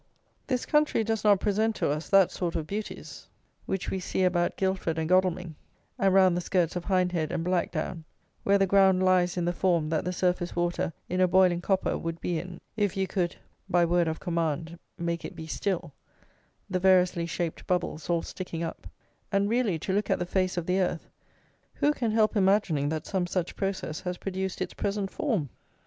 This 0.47 0.65
country 0.65 1.03
does 1.03 1.23
not 1.23 1.39
present 1.39 1.75
to 1.75 1.91
us 1.91 2.09
that 2.09 2.31
sort 2.31 2.55
of 2.55 2.65
beauties 2.65 3.27
which 3.67 3.91
we 3.91 3.99
see 3.99 4.23
about 4.23 4.57
Guildford 4.57 4.97
and 4.97 5.07
Godalming, 5.07 5.53
and 5.99 6.11
round 6.11 6.35
the 6.35 6.41
skirts 6.41 6.75
of 6.75 6.85
Hindhead 6.85 7.29
and 7.31 7.45
Blackdown, 7.45 8.03
where 8.41 8.57
the 8.57 8.65
ground 8.65 9.03
lies 9.03 9.37
in 9.37 9.45
the 9.45 9.53
form 9.53 9.89
that 9.89 10.03
the 10.03 10.11
surface 10.11 10.55
water 10.55 10.91
in 11.07 11.21
a 11.21 11.27
boiling 11.27 11.61
copper 11.61 11.99
would 11.99 12.19
be 12.19 12.39
in 12.39 12.59
if 12.75 12.97
you 12.97 13.05
could, 13.05 13.35
by 13.69 13.85
word 13.85 14.07
of 14.07 14.19
command, 14.19 14.79
make 14.97 15.23
it 15.23 15.35
be 15.35 15.45
still, 15.45 15.93
the 16.67 16.79
variously 16.79 17.27
shaped 17.27 17.67
bubbles 17.67 18.09
all 18.09 18.23
sticking 18.23 18.63
up; 18.63 18.87
and 19.31 19.49
really, 19.51 19.77
to 19.77 19.93
look 19.93 20.09
at 20.09 20.17
the 20.17 20.25
face 20.25 20.57
of 20.57 20.65
the 20.65 20.79
earth, 20.81 21.11
who 21.75 21.93
can 21.93 22.09
help 22.09 22.35
imagining 22.35 22.89
that 22.89 23.05
some 23.05 23.27
such 23.27 23.55
process 23.55 24.01
has 24.01 24.17
produced 24.17 24.61
its 24.63 24.73
present 24.73 25.11
form? 25.11 25.49